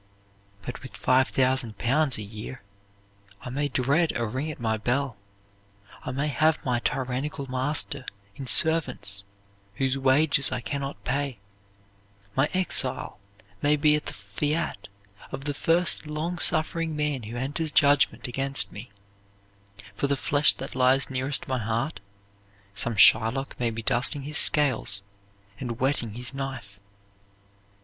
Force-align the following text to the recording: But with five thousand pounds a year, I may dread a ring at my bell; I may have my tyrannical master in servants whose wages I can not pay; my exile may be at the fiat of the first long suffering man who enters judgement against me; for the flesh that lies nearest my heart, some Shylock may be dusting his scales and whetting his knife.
But 0.63 0.81
with 0.81 0.97
five 0.97 1.27
thousand 1.27 1.77
pounds 1.77 2.17
a 2.17 2.23
year, 2.23 2.59
I 3.43 3.51
may 3.51 3.67
dread 3.67 4.11
a 4.15 4.25
ring 4.25 4.49
at 4.49 4.59
my 4.59 4.75
bell; 4.77 5.15
I 6.03 6.09
may 6.09 6.27
have 6.27 6.65
my 6.65 6.79
tyrannical 6.79 7.45
master 7.45 8.07
in 8.35 8.47
servants 8.47 9.25
whose 9.75 9.99
wages 9.99 10.51
I 10.51 10.59
can 10.59 10.81
not 10.81 11.03
pay; 11.03 11.37
my 12.35 12.49
exile 12.51 13.19
may 13.61 13.75
be 13.75 13.95
at 13.95 14.07
the 14.07 14.13
fiat 14.13 14.87
of 15.31 15.43
the 15.45 15.53
first 15.53 16.07
long 16.07 16.39
suffering 16.39 16.95
man 16.95 17.21
who 17.21 17.37
enters 17.37 17.71
judgement 17.71 18.27
against 18.27 18.71
me; 18.71 18.89
for 19.93 20.07
the 20.07 20.17
flesh 20.17 20.51
that 20.53 20.73
lies 20.73 21.11
nearest 21.11 21.47
my 21.47 21.59
heart, 21.59 21.99
some 22.73 22.95
Shylock 22.95 23.53
may 23.59 23.69
be 23.69 23.83
dusting 23.83 24.23
his 24.23 24.39
scales 24.39 25.03
and 25.59 25.79
whetting 25.79 26.13
his 26.15 26.33
knife. 26.33 26.79